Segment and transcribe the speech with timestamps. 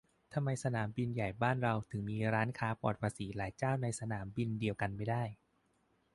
[0.33, 5.23] ทำไมสนามบินใหญ่บ้านเราถึงมีร้านค้าปลอดภาษีหลายเจ้าในสนามบินเดียวไม่ได้